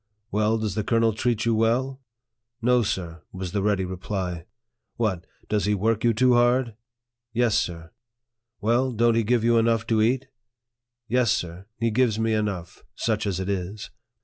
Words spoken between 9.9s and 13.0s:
eat?"" Yes, sir, he gives me enough,